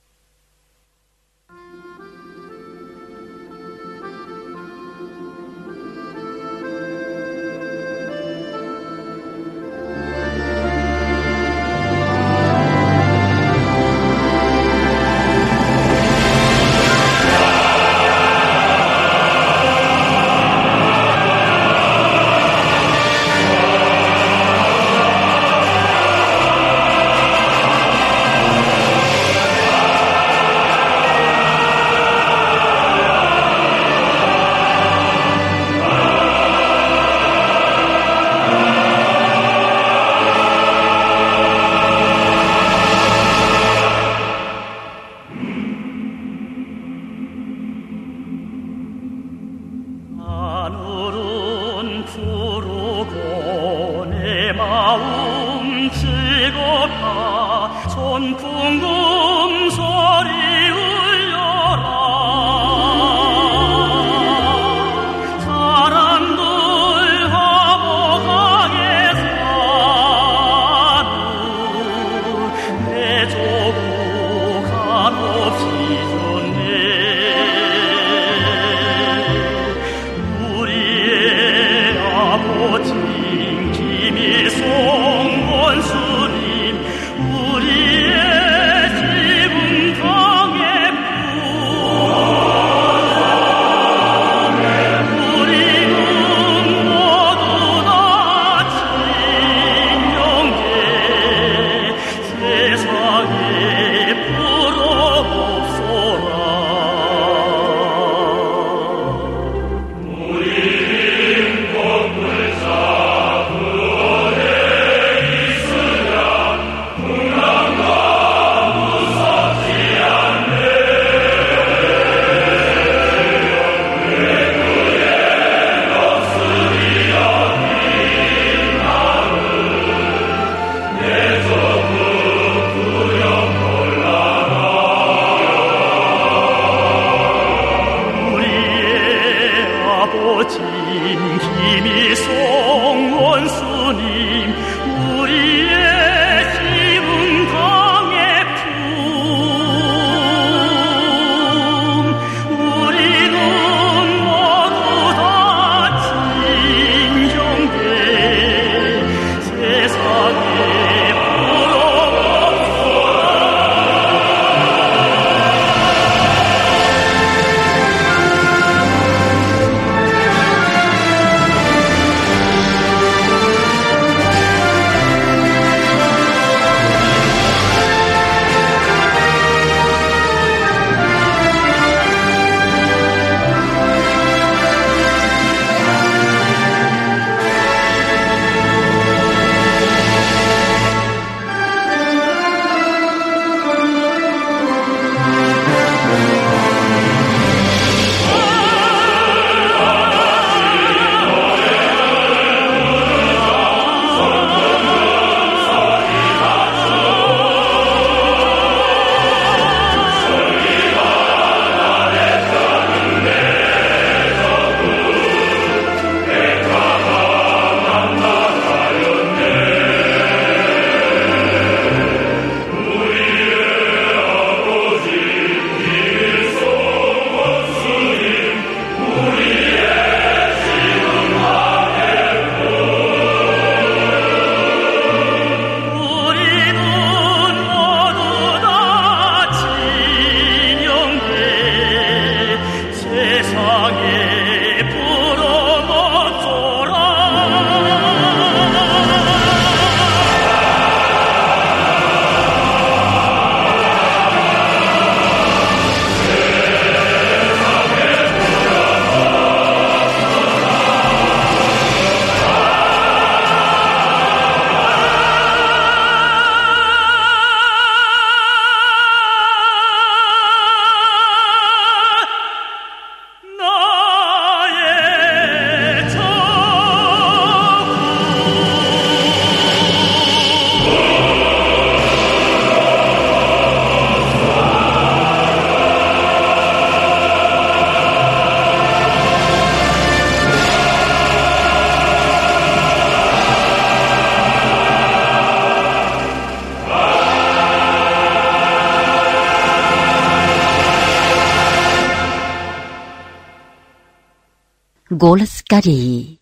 Голос 305.23 305.63
Кореи. 305.69 306.41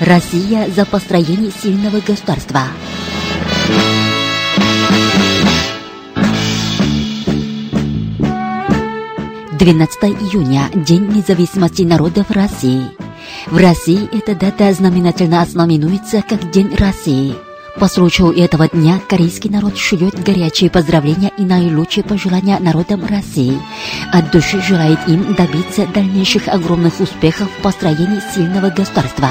Россия 0.00 0.70
за 0.70 0.86
построение 0.86 1.50
сильного 1.50 2.00
государства. 2.00 2.62
Двенадцатое 9.52 10.12
июня– 10.12 10.70
День 10.74 11.08
независимости 11.08 11.82
народов 11.82 12.30
России. 12.30 12.84
В 13.48 13.58
России 13.58 14.08
эта 14.16 14.34
дата 14.34 14.72
знаменательно 14.72 15.42
ознаменуется 15.42 16.24
как 16.26 16.50
День 16.50 16.74
России. 16.74 17.34
По 17.78 17.88
случаю 17.88 18.32
этого 18.36 18.68
дня 18.68 19.00
корейский 19.08 19.48
народ 19.48 19.78
шлет 19.78 20.22
горячие 20.22 20.70
поздравления 20.70 21.32
и 21.38 21.42
наилучшие 21.42 22.04
пожелания 22.04 22.58
народам 22.58 23.04
России. 23.06 23.58
От 24.12 24.30
души 24.30 24.60
желает 24.60 24.98
им 25.08 25.34
добиться 25.34 25.86
дальнейших 25.86 26.48
огромных 26.48 27.00
успехов 27.00 27.48
в 27.50 27.62
построении 27.62 28.20
сильного 28.34 28.70
государства. 28.70 29.30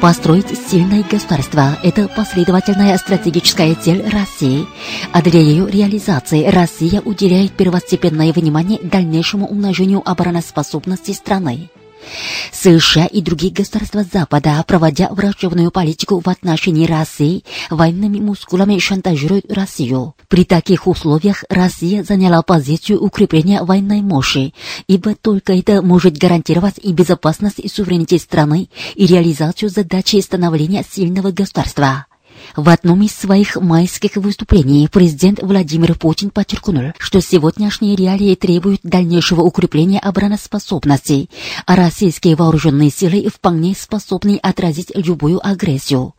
Построить 0.00 0.48
сильное 0.68 1.02
государство– 1.02 1.78
это 1.82 2.08
последовательная 2.08 2.98
стратегическая 2.98 3.74
цель 3.74 4.06
России, 4.06 4.66
а 5.12 5.22
для 5.22 5.40
ее 5.40 5.66
реализации 5.66 6.44
Россия 6.44 7.00
уделяет 7.00 7.52
первостепенное 7.52 8.30
внимание 8.34 8.78
дальнейшему 8.82 9.46
умножению 9.46 10.02
обороноспособности 10.04 11.12
страны. 11.12 11.70
США 12.52 13.06
и 13.06 13.20
другие 13.20 13.52
государства 13.52 14.04
Запада, 14.10 14.62
проводя 14.66 15.08
врачебную 15.10 15.70
политику 15.70 16.20
в 16.20 16.28
отношении 16.28 16.86
России, 16.86 17.44
военными 17.70 18.20
мускулами 18.20 18.78
шантажируют 18.78 19.52
Россию. 19.52 20.14
При 20.28 20.44
таких 20.44 20.86
условиях 20.86 21.44
Россия 21.48 22.02
заняла 22.02 22.42
позицию 22.42 23.02
укрепления 23.02 23.62
военной 23.62 24.02
мощи, 24.02 24.54
ибо 24.86 25.14
только 25.14 25.52
это 25.52 25.82
может 25.82 26.16
гарантировать 26.16 26.78
и 26.82 26.92
безопасность 26.92 27.58
и 27.58 27.68
суверенитет 27.68 28.22
страны, 28.22 28.68
и 28.94 29.06
реализацию 29.06 29.70
задачи 29.70 30.20
становления 30.20 30.84
сильного 30.88 31.30
государства. 31.30 32.06
В 32.56 32.68
одном 32.68 33.02
из 33.02 33.12
своих 33.12 33.56
майских 33.56 34.16
выступлений 34.16 34.88
президент 34.88 35.40
Владимир 35.42 35.94
Путин 35.98 36.30
подчеркнул, 36.30 36.92
что 36.98 37.20
сегодняшние 37.20 37.96
реалии 37.96 38.34
требуют 38.34 38.80
дальнейшего 38.82 39.42
укрепления 39.42 39.98
обороноспособности, 39.98 41.28
а 41.66 41.76
российские 41.76 42.36
вооруженные 42.36 42.90
силы 42.90 43.28
вполне 43.28 43.74
способны 43.74 44.38
отразить 44.42 44.92
любую 44.94 45.44
агрессию. 45.46 46.14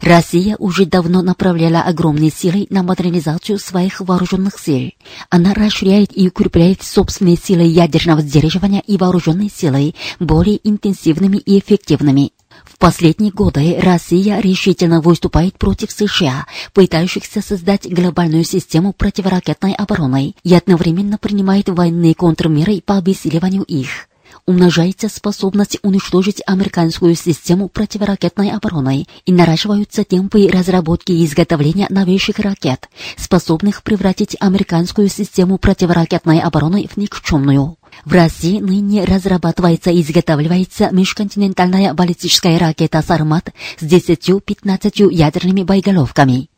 Россия 0.00 0.56
уже 0.58 0.84
давно 0.84 1.22
направляла 1.22 1.80
огромные 1.80 2.30
силы 2.30 2.66
на 2.70 2.82
модернизацию 2.82 3.58
своих 3.58 4.00
вооруженных 4.00 4.58
сил. 4.58 4.90
Она 5.30 5.54
расширяет 5.54 6.10
и 6.16 6.28
укрепляет 6.28 6.82
собственные 6.82 7.36
силы 7.36 7.62
ядерного 7.62 8.20
сдерживания 8.20 8.82
и 8.86 8.96
вооруженные 8.96 9.50
силы 9.50 9.94
более 10.18 10.60
интенсивными 10.68 11.38
и 11.38 11.58
эффективными. 11.58 12.32
В 12.74 12.78
последние 12.78 13.30
годы 13.30 13.78
Россия 13.80 14.40
решительно 14.40 15.00
выступает 15.00 15.56
против 15.56 15.92
США, 15.92 16.46
пытающихся 16.72 17.40
создать 17.40 17.88
глобальную 17.88 18.44
систему 18.44 18.92
противоракетной 18.92 19.74
обороны 19.74 20.34
и 20.42 20.54
одновременно 20.54 21.16
принимает 21.16 21.68
военные 21.68 22.14
контрмеры 22.14 22.82
по 22.84 22.96
обессиливанию 22.96 23.62
их 23.62 24.08
умножается 24.46 25.08
способность 25.08 25.78
уничтожить 25.82 26.42
американскую 26.44 27.14
систему 27.14 27.68
противоракетной 27.68 28.50
обороны 28.50 29.06
и 29.24 29.32
наращиваются 29.32 30.04
темпы 30.04 30.48
разработки 30.48 31.12
и 31.12 31.24
изготовления 31.24 31.86
новейших 31.88 32.40
ракет, 32.40 32.90
способных 33.16 33.82
превратить 33.82 34.36
американскую 34.40 35.08
систему 35.08 35.56
противоракетной 35.56 36.40
обороны 36.40 36.86
в 36.92 36.96
никчемную. 36.98 37.78
В 38.04 38.12
России 38.12 38.60
ныне 38.60 39.04
разрабатывается 39.04 39.90
и 39.90 40.00
изготавливается 40.02 40.90
межконтинентальная 40.90 41.94
баллистическая 41.94 42.58
ракета 42.58 43.02
«Сармат» 43.02 43.52
с 43.78 43.82
10-15 43.82 45.12
ядерными 45.12 45.62
боеголовками. 45.62 46.48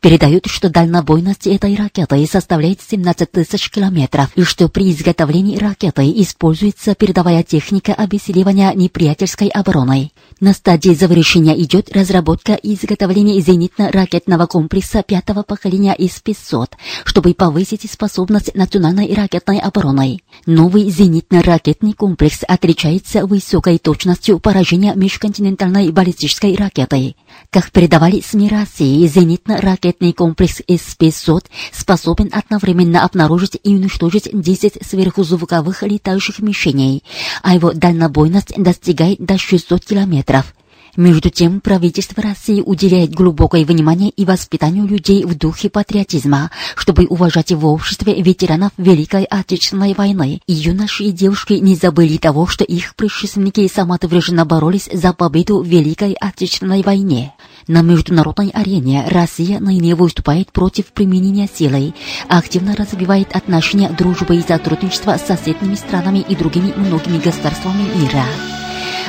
Передают, 0.00 0.46
что 0.46 0.68
дальнобойность 0.68 1.46
этой 1.46 1.74
ракеты 1.76 2.26
составляет 2.26 2.80
17 2.80 3.30
тысяч 3.30 3.70
километров, 3.70 4.30
и 4.36 4.42
что 4.42 4.68
при 4.68 4.90
изготовлении 4.90 5.58
ракеты 5.58 6.02
используется 6.22 6.94
передовая 6.94 7.42
техника 7.42 7.94
обессиливания 7.94 8.72
неприятельской 8.74 9.48
обороны. 9.48 10.10
На 10.40 10.54
стадии 10.54 10.94
завершения 10.94 11.60
идет 11.60 11.94
разработка 11.94 12.54
и 12.54 12.74
изготовление 12.74 13.40
зенитно-ракетного 13.40 14.46
комплекса 14.46 15.02
пятого 15.02 15.42
поколения 15.42 15.94
С-500, 15.98 16.70
чтобы 17.04 17.34
повысить 17.34 17.90
способность 17.90 18.54
национальной 18.54 19.12
ракетной 19.14 19.58
обороны. 19.58 20.20
Новый 20.46 20.88
зенитно-ракетный 20.88 21.92
комплекс 21.92 22.40
отличается 22.46 23.26
высокой 23.26 23.78
точностью 23.78 24.38
поражения 24.38 24.94
межконтинентальной 24.94 25.90
баллистической 25.90 26.56
ракеты. 26.56 27.16
Как 27.50 27.70
передавали 27.70 28.20
СМИ 28.20 28.48
России, 28.48 29.06
зенитно-ракетный 29.50 30.12
комплекс 30.12 30.60
С-500 30.66 31.46
способен 31.72 32.30
одновременно 32.32 33.04
обнаружить 33.04 33.58
и 33.62 33.74
уничтожить 33.74 34.28
10 34.32 34.86
сверхзвуковых 34.86 35.82
летающих 35.82 36.40
мишеней, 36.40 37.02
а 37.42 37.54
его 37.54 37.72
дальнобойность 37.72 38.54
достигает 38.56 39.18
до 39.18 39.38
600 39.38 39.84
километров. 39.84 40.54
Между 40.96 41.30
тем, 41.30 41.60
правительство 41.60 42.20
России 42.20 42.60
уделяет 42.60 43.14
глубокое 43.14 43.64
внимание 43.64 44.10
и 44.10 44.24
воспитанию 44.24 44.86
людей 44.86 45.24
в 45.24 45.36
духе 45.36 45.70
патриотизма, 45.70 46.50
чтобы 46.74 47.06
уважать 47.06 47.52
в 47.52 47.64
обществе 47.64 48.20
ветеранов 48.20 48.72
Великой 48.76 49.22
Отечественной 49.24 49.94
войны. 49.94 50.40
И 50.48 50.52
юноши 50.52 51.04
и 51.04 51.12
девушки 51.12 51.54
не 51.54 51.76
забыли 51.76 52.16
того, 52.16 52.48
что 52.48 52.64
их 52.64 52.96
предшественники 52.96 53.70
самоотверженно 53.72 54.44
боролись 54.44 54.90
за 54.92 55.12
победу 55.12 55.62
в 55.62 55.66
Великой 55.66 56.14
Отечественной 56.14 56.82
войне. 56.82 57.34
На 57.66 57.82
международной 57.82 58.50
арене 58.50 59.04
Россия 59.08 59.60
ныне 59.60 59.94
выступает 59.94 60.52
против 60.52 60.86
применения 60.86 61.48
силы, 61.52 61.94
активно 62.28 62.74
развивает 62.74 63.34
отношения 63.34 63.90
дружбы 63.90 64.36
и 64.36 64.42
сотрудничества 64.42 65.16
с 65.16 65.26
соседними 65.26 65.74
странами 65.74 66.24
и 66.26 66.34
другими 66.34 66.72
многими 66.76 67.18
государствами 67.18 67.84
мира. 67.96 68.24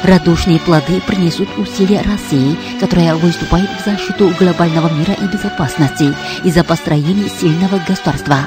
Радушные 0.03 0.59
плоды 0.59 0.99
принесут 1.01 1.47
усилия 1.57 2.01
России, 2.01 2.57
которая 2.79 3.15
выступает 3.15 3.69
в 3.69 3.85
защиту 3.85 4.33
глобального 4.39 4.91
мира 4.91 5.13
и 5.13 5.27
безопасности 5.27 6.13
и 6.43 6.49
за 6.51 6.63
построение 6.63 7.29
сильного 7.29 7.79
государства. 7.87 8.39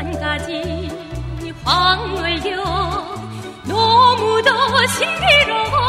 일만 0.00 0.18
가지 0.18 0.88
황을겨 1.64 2.56
너무도 3.64 4.50
신비로 4.86 5.79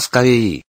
Кореи. 0.00 0.62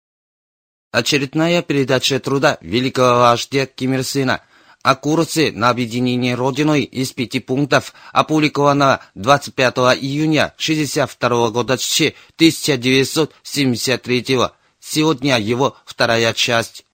Очередная 0.91 1.61
передача 1.61 2.19
труда 2.19 2.57
великого 2.61 3.19
вождя 3.19 3.65
Ким 3.65 3.93
Ир 3.93 4.03
Сына 4.03 4.41
о 4.81 4.95
курсе 4.95 5.51
на 5.51 5.69
объединение 5.69 6.35
Родиной 6.35 6.83
из 6.83 7.11
пяти 7.11 7.39
пунктов, 7.39 7.93
опубликованного 8.13 9.01
25 9.15 9.77
июня 9.99 10.53
62 10.57 11.49
года 11.49 11.73
1973 11.73 14.37
Сегодня 14.79 15.39
его 15.39 15.75
вторая 15.85 16.33
часть. 16.33 16.84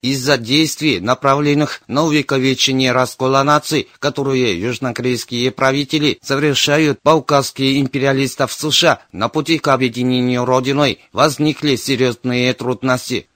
Из-за 0.00 0.38
действий, 0.38 1.00
направленных 1.00 1.82
на 1.88 2.04
увековечение 2.04 2.92
раскола 2.92 3.42
наций, 3.42 3.88
которые 3.98 4.60
южнокорейские 4.60 5.50
правители 5.50 6.20
совершают 6.22 7.00
по 7.02 7.10
указке 7.10 7.80
империалистов 7.80 8.52
США 8.52 9.00
на 9.10 9.28
пути 9.28 9.58
к 9.58 9.66
объединению 9.66 10.44
Родиной, 10.44 11.00
возникли 11.12 11.74
серьезные 11.74 12.54
трудности. 12.54 13.28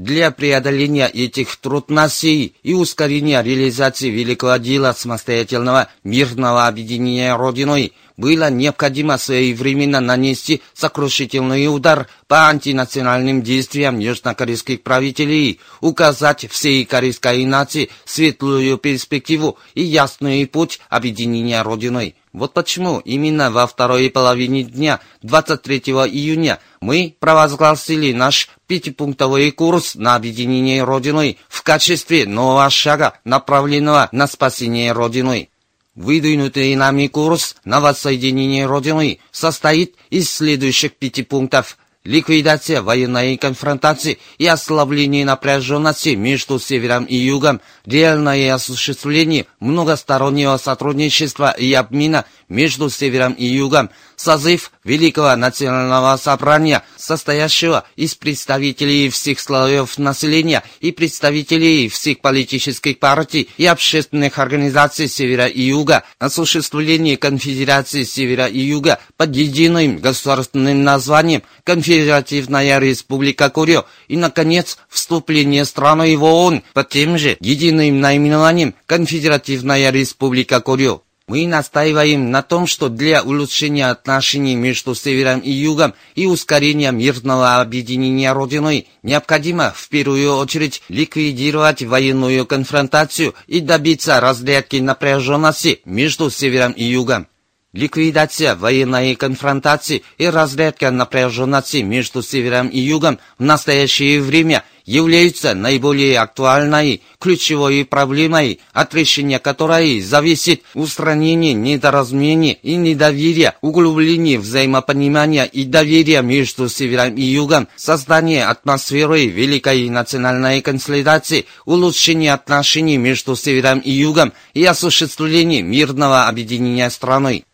Для 0.00 0.30
преодоления 0.30 1.08
этих 1.08 1.56
трудностей 1.56 2.54
и 2.62 2.72
ускорения 2.72 3.42
реализации 3.42 4.08
великого 4.08 4.56
дела 4.56 4.94
самостоятельного 4.94 5.88
мирного 6.04 6.66
объединения 6.66 7.36
Родиной 7.36 7.92
было 8.16 8.48
необходимо 8.48 9.18
своевременно 9.18 10.00
нанести 10.00 10.62
сокрушительный 10.72 11.66
удар 11.66 12.08
по 12.28 12.48
антинациональным 12.48 13.42
действиям 13.42 13.98
южнокорейских 13.98 14.82
правителей, 14.82 15.60
указать 15.82 16.46
всей 16.50 16.86
корейской 16.86 17.44
нации 17.44 17.90
светлую 18.06 18.78
перспективу 18.78 19.58
и 19.74 19.82
ясный 19.82 20.46
путь 20.46 20.80
объединения 20.88 21.60
Родиной. 21.60 22.14
Вот 22.32 22.54
почему 22.54 23.00
именно 23.00 23.50
во 23.50 23.66
второй 23.66 24.08
половине 24.08 24.62
дня 24.62 25.00
23 25.22 25.78
июня 25.78 26.60
мы 26.80 27.16
провозгласили 27.18 28.12
наш 28.12 28.48
пятипунктовый 28.68 29.50
курс 29.50 29.96
на 29.96 30.14
объединение 30.14 30.84
Родиной 30.84 31.38
в 31.48 31.62
качестве 31.62 32.26
нового 32.26 32.70
шага, 32.70 33.14
направленного 33.24 34.08
на 34.12 34.28
спасение 34.28 34.92
Родиной. 34.92 35.50
Выдвинутый 35.96 36.76
нами 36.76 37.08
курс 37.08 37.56
на 37.64 37.80
воссоединение 37.80 38.66
Родины 38.66 39.18
состоит 39.32 39.96
из 40.08 40.30
следующих 40.30 40.94
пяти 40.94 41.24
пунктов. 41.24 41.76
Ликвидация 42.04 42.80
военной 42.80 43.36
конфронтации 43.36 44.18
и 44.38 44.46
ослабление 44.46 45.26
напряженности 45.26 46.10
между 46.10 46.58
Севером 46.58 47.04
и 47.04 47.14
Югом, 47.14 47.60
реальное 47.84 48.54
осуществление 48.54 49.44
многостороннего 49.60 50.56
сотрудничества 50.56 51.50
и 51.50 51.74
обмена 51.74 52.24
между 52.48 52.88
Севером 52.88 53.34
и 53.34 53.44
Югом, 53.44 53.90
созыв 54.20 54.70
Великого 54.84 55.34
Национального 55.34 56.16
Собрания, 56.18 56.82
состоящего 56.96 57.84
из 57.96 58.14
представителей 58.14 59.08
всех 59.08 59.40
слоев 59.40 59.96
населения 59.96 60.62
и 60.80 60.92
представителей 60.92 61.88
всех 61.88 62.20
политических 62.20 62.98
партий 62.98 63.48
и 63.56 63.64
общественных 63.64 64.38
организаций 64.38 65.08
Севера 65.08 65.46
и 65.46 65.62
Юга, 65.62 66.04
осуществление 66.18 67.16
конфедерации 67.16 68.04
Севера 68.04 68.46
и 68.46 68.58
Юга 68.58 68.98
под 69.16 69.34
единым 69.34 69.98
государственным 69.98 70.84
названием 70.84 71.42
Конфедеративная 71.64 72.78
Республика 72.78 73.48
Корея 73.48 73.84
и, 74.08 74.16
наконец, 74.16 74.76
вступление 74.88 75.64
страны 75.64 76.16
в 76.18 76.24
ООН 76.24 76.62
под 76.74 76.88
тем 76.90 77.16
же 77.16 77.38
единым 77.40 78.00
наименованием 78.00 78.74
Конфедеративная 78.86 79.90
Республика 79.90 80.60
Корея. 80.60 81.00
Мы 81.30 81.46
настаиваем 81.46 82.32
на 82.32 82.42
том, 82.42 82.66
что 82.66 82.88
для 82.88 83.22
улучшения 83.22 83.86
отношений 83.86 84.56
между 84.56 84.96
Севером 84.96 85.38
и 85.38 85.52
Югом 85.52 85.94
и 86.16 86.26
ускорения 86.26 86.90
мирного 86.90 87.60
объединения 87.60 88.32
Родиной 88.32 88.88
необходимо 89.04 89.72
в 89.72 89.88
первую 89.90 90.34
очередь 90.34 90.82
ликвидировать 90.88 91.84
военную 91.84 92.46
конфронтацию 92.46 93.36
и 93.46 93.60
добиться 93.60 94.18
разрядки 94.18 94.78
напряженности 94.78 95.82
между 95.84 96.30
Севером 96.30 96.72
и 96.72 96.82
Югом. 96.82 97.28
Ликвидация 97.72 98.56
военной 98.56 99.14
конфронтации 99.14 100.02
и 100.18 100.26
разрядка 100.26 100.90
напряженности 100.90 101.76
между 101.76 102.22
Севером 102.22 102.66
и 102.66 102.80
Югом 102.80 103.20
в 103.38 103.44
настоящее 103.44 104.20
время 104.20 104.64
являются 104.90 105.54
наиболее 105.54 106.18
актуальной 106.18 107.02
ключевой 107.20 107.84
проблемой, 107.84 108.58
от 108.72 108.92
решения 108.92 109.38
которой 109.38 110.00
зависит 110.00 110.62
устранение 110.74 111.52
недоразумений 111.52 112.58
и 112.60 112.74
недоверия, 112.74 113.54
углубление 113.60 114.40
взаимопонимания 114.40 115.44
и 115.44 115.64
доверия 115.64 116.22
между 116.22 116.68
Севером 116.68 117.14
и 117.14 117.22
Югом, 117.22 117.68
создание 117.76 118.46
атмосферы 118.46 119.26
великой 119.26 119.88
национальной 119.88 120.60
консолидации, 120.60 121.46
улучшение 121.66 122.32
отношений 122.32 122.96
между 122.96 123.36
Севером 123.36 123.78
и 123.78 123.92
Югом 123.92 124.32
и 124.54 124.64
осуществление 124.64 125.62
мирного 125.62 126.26
объединения 126.26 126.90
страны. 126.90 127.44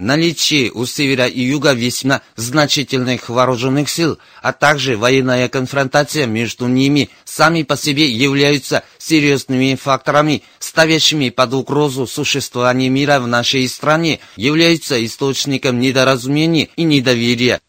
Наличие 0.00 0.72
у 0.72 0.86
севера 0.86 1.26
и 1.26 1.42
юга 1.42 1.74
весьма 1.74 2.22
значительных 2.34 3.28
вооруженных 3.28 3.90
сил, 3.90 4.18
а 4.40 4.54
также 4.54 4.96
военная 4.96 5.46
конфронтация 5.50 6.24
между 6.24 6.68
ними 6.68 7.10
сами 7.26 7.64
по 7.64 7.76
себе 7.76 8.08
являются 8.08 8.82
серьезными 8.96 9.74
факторами, 9.74 10.42
ставящими 10.58 11.28
под 11.28 11.52
угрозу 11.52 12.06
существование 12.06 12.88
мира 12.88 13.20
в 13.20 13.26
нашей 13.26 13.68
стране, 13.68 14.20
являются 14.36 15.04
источником 15.04 15.78
недоразумений 15.80 16.70
и 16.76 16.84
недоверия. 16.84 17.60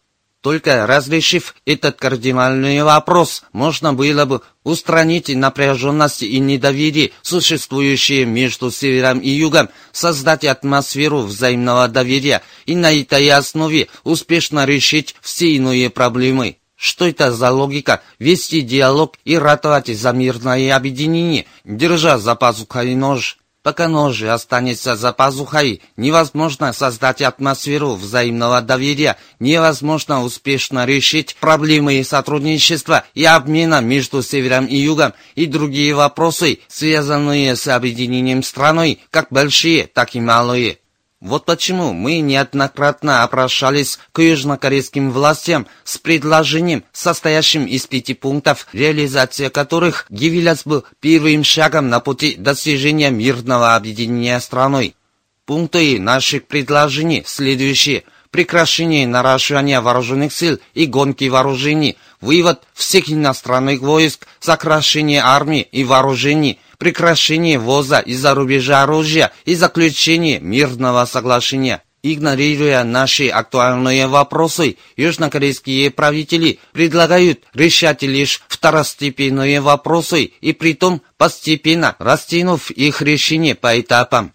Только 0.41 0.87
разрешив 0.87 1.53
этот 1.67 1.97
кардинальный 1.97 2.81
вопрос, 2.81 3.43
можно 3.53 3.93
было 3.93 4.25
бы 4.25 4.41
устранить 4.63 5.29
напряженность 5.29 6.23
и 6.23 6.39
недоверие, 6.39 7.11
существующие 7.21 8.25
между 8.25 8.71
севером 8.71 9.19
и 9.19 9.29
югом, 9.29 9.69
создать 9.91 10.43
атмосферу 10.43 11.19
взаимного 11.19 11.87
доверия 11.87 12.41
и 12.65 12.75
на 12.75 12.91
этой 12.91 13.29
основе 13.29 13.87
успешно 14.03 14.65
решить 14.65 15.15
все 15.21 15.51
иные 15.51 15.91
проблемы. 15.91 16.57
Что 16.75 17.07
это 17.07 17.31
за 17.31 17.51
логика 17.51 18.01
вести 18.17 18.61
диалог 18.61 19.17
и 19.23 19.37
ратовать 19.37 19.95
за 19.95 20.11
мирное 20.11 20.75
объединение, 20.75 21.45
держа 21.63 22.17
за 22.17 22.33
пазухой 22.33 22.95
нож? 22.95 23.37
Пока 23.63 23.87
нож 23.87 24.23
останется 24.23 24.95
за 24.95 25.13
пазухой, 25.13 25.83
невозможно 25.95 26.73
создать 26.73 27.21
атмосферу 27.21 27.93
взаимного 27.93 28.61
доверия, 28.61 29.17
невозможно 29.39 30.23
успешно 30.23 30.85
решить 30.85 31.35
проблемы 31.39 32.03
сотрудничества 32.03 33.05
и 33.13 33.23
обмена 33.23 33.79
между 33.79 34.23
севером 34.23 34.65
и 34.65 34.77
югом 34.77 35.13
и 35.35 35.45
другие 35.45 35.93
вопросы, 35.93 36.59
связанные 36.67 37.55
с 37.55 37.67
объединением 37.67 38.41
страной, 38.41 38.99
как 39.11 39.27
большие, 39.29 39.85
так 39.85 40.15
и 40.15 40.19
малые. 40.19 40.80
Вот 41.21 41.45
почему 41.45 41.93
мы 41.93 42.19
неоднократно 42.19 43.21
обращались 43.21 43.99
к 44.11 44.23
южнокорейским 44.23 45.11
властям 45.11 45.67
с 45.83 45.99
предложением, 45.99 46.83
состоящим 46.91 47.65
из 47.65 47.85
пяти 47.85 48.15
пунктов, 48.15 48.65
реализация 48.73 49.51
которых 49.51 50.07
явилась 50.09 50.63
бы 50.63 50.83
первым 50.99 51.43
шагом 51.43 51.89
на 51.89 51.99
пути 51.99 52.35
достижения 52.35 53.11
мирного 53.11 53.75
объединения 53.75 54.39
страной. 54.39 54.95
Пункты 55.45 55.99
наших 55.99 56.47
предложений 56.47 57.23
следующие. 57.27 58.03
Прекращение 58.31 59.05
наращивания 59.05 59.79
вооруженных 59.79 60.33
сил 60.33 60.59
и 60.73 60.87
гонки 60.87 61.25
вооружений, 61.25 61.97
вывод 62.21 62.61
всех 62.73 63.09
иностранных 63.09 63.81
войск, 63.81 64.27
сокращение 64.39 65.21
армии 65.21 65.67
и 65.71 65.83
вооружений– 65.83 66.59
прекращение 66.81 67.59
ввоза 67.59 67.99
из-за 67.99 68.33
рубежа 68.33 68.81
оружия 68.81 69.31
и 69.45 69.53
заключение 69.53 70.39
мирного 70.39 71.05
соглашения. 71.05 71.83
Игнорируя 72.01 72.83
наши 72.83 73.27
актуальные 73.27 74.07
вопросы, 74.07 74.77
южнокорейские 74.97 75.91
правители 75.91 76.57
предлагают 76.73 77.43
решать 77.53 78.01
лишь 78.01 78.41
второстепенные 78.47 79.61
вопросы 79.61 80.31
и 80.41 80.53
притом 80.53 81.03
постепенно 81.17 81.95
растянув 81.99 82.71
их 82.71 83.03
решение 83.03 83.53
по 83.53 83.79
этапам. 83.79 84.33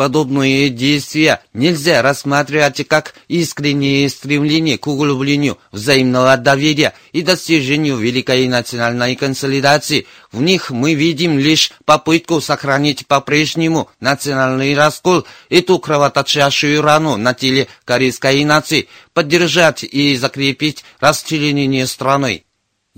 Подобные 0.00 0.70
действия 0.70 1.42
нельзя 1.52 2.00
рассматривать 2.00 2.88
как 2.88 3.12
искреннее 3.28 4.08
стремление 4.08 4.78
к 4.78 4.86
углублению 4.86 5.58
взаимного 5.72 6.38
доверия 6.38 6.94
и 7.12 7.20
достижению 7.20 7.98
великой 7.98 8.48
национальной 8.48 9.14
консолидации. 9.14 10.06
В 10.32 10.40
них 10.40 10.70
мы 10.70 10.94
видим 10.94 11.38
лишь 11.38 11.72
попытку 11.84 12.40
сохранить 12.40 13.06
по-прежнему 13.06 13.90
национальный 14.00 14.74
раскол, 14.74 15.26
эту 15.50 15.78
кровоточащую 15.78 16.80
рану 16.80 17.18
на 17.18 17.34
теле 17.34 17.68
корейской 17.84 18.42
нации, 18.46 18.88
поддержать 19.12 19.84
и 19.84 20.16
закрепить 20.16 20.82
расчленение 21.00 21.86
страны. 21.86 22.44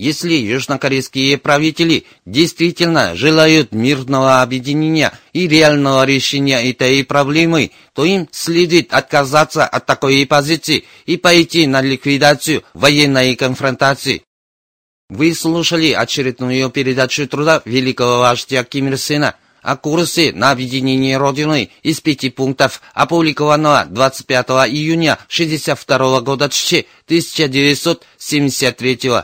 Если 0.02 0.34
южнокорейские 0.34 1.38
правители 1.38 2.04
действительно 2.26 3.14
желают 3.14 3.70
мирного 3.70 4.42
объединения 4.42 5.12
и 5.32 5.46
реального 5.46 6.04
решения 6.04 6.68
этой 6.68 7.04
проблемы, 7.04 7.70
то 7.94 8.04
им 8.04 8.28
следует 8.32 8.92
отказаться 8.92 9.64
от 9.64 9.86
такой 9.86 10.26
позиции 10.26 10.82
и 11.06 11.16
пойти 11.16 11.68
на 11.68 11.82
ликвидацию 11.82 12.64
военной 12.74 13.36
конфронтации. 13.36 14.24
Вы 15.08 15.32
слушали 15.36 15.92
очередную 15.92 16.68
передачу 16.70 17.28
труда 17.28 17.62
великого 17.64 18.18
вождя 18.18 18.64
Ким 18.64 18.88
Ир 18.88 18.98
Сена 18.98 19.36
о 19.62 19.76
курсе 19.76 20.32
на 20.32 20.50
объединение 20.50 21.16
Родины 21.16 21.70
из 21.84 22.00
пяти 22.00 22.28
пунктов, 22.28 22.82
опубликованного 22.92 23.86
25 23.88 24.48
июня 24.66 25.12
1962 25.12 26.20
года 26.22 26.46
1973생 26.46 29.22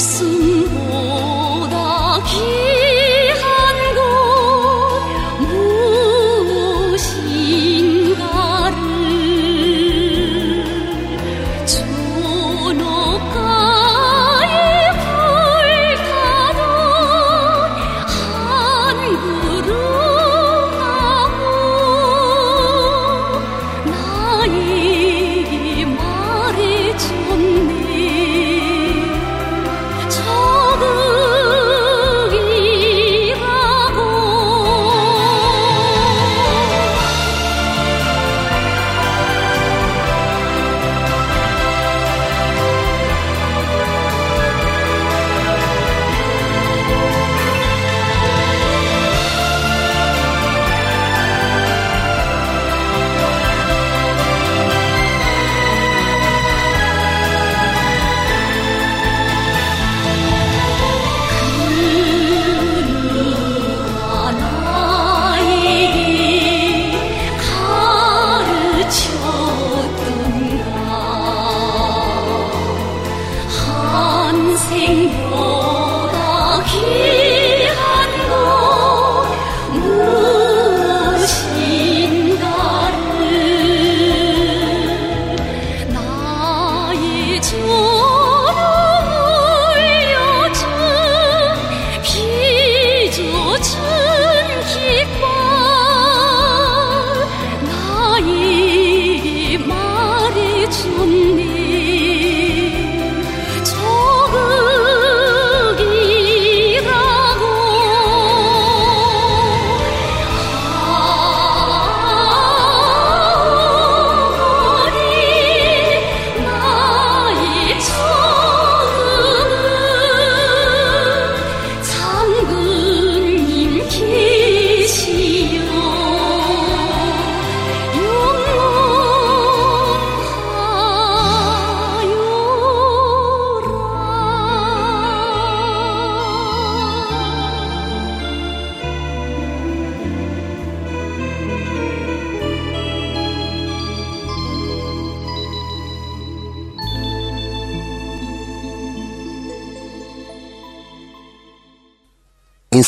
So. 0.00 0.29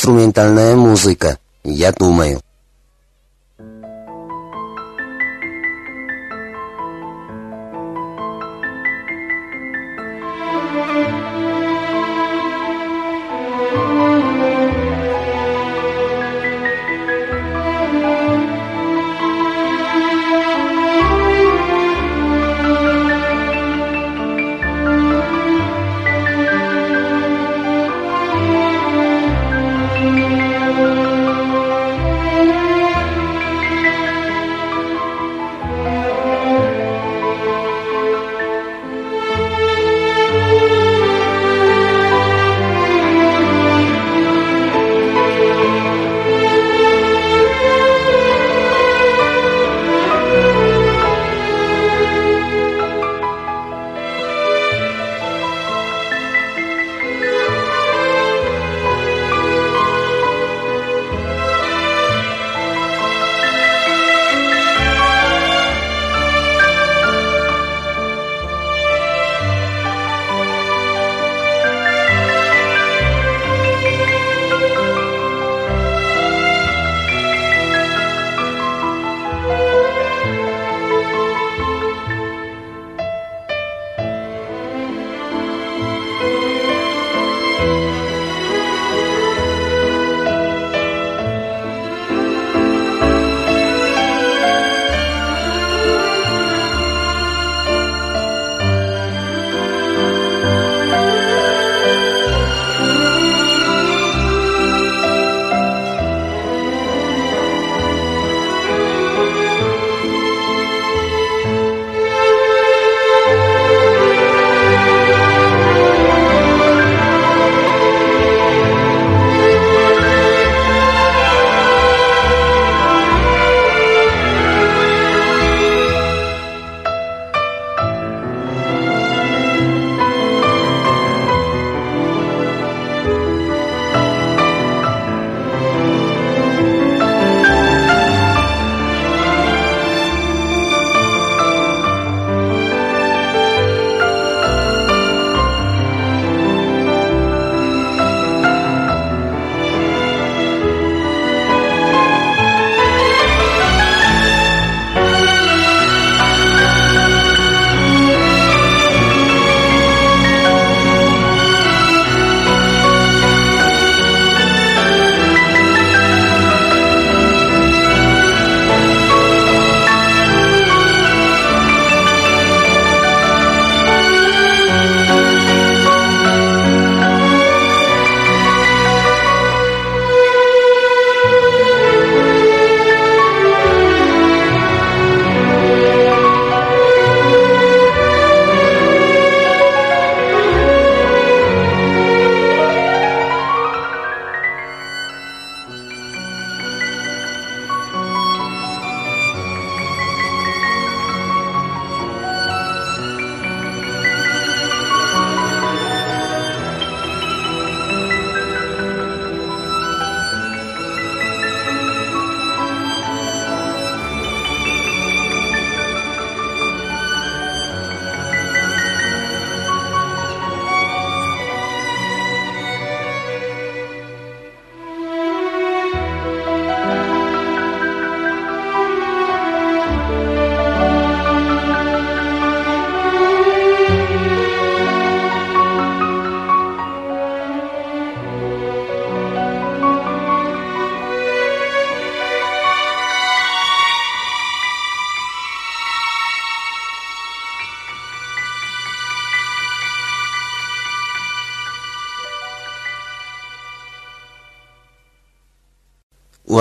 Инструментальная 0.03 0.74
музыка, 0.74 1.38
я 1.62 1.92
думаю. 1.92 2.41